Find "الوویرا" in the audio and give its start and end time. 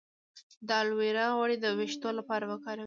0.81-1.25